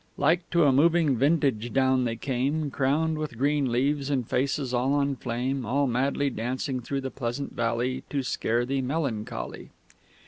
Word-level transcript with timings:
Like 0.17 0.49
to 0.49 0.63
a 0.63 0.71
moving 0.71 1.15
vintage 1.15 1.71
down 1.71 2.05
they 2.05 2.15
came, 2.15 2.71
Crowned 2.71 3.19
with 3.19 3.37
green 3.37 3.71
leaves, 3.71 4.09
and 4.09 4.27
faces 4.27 4.73
all 4.73 4.93
on 4.95 5.15
flame 5.15 5.63
All 5.63 5.85
madly 5.85 6.31
dancing 6.31 6.79
through 6.79 7.01
the 7.01 7.11
pleasant 7.11 7.53
valley 7.53 8.03
To 8.09 8.23
scare 8.23 8.65
thee, 8.65 8.81
Melancholy!" 8.81 9.69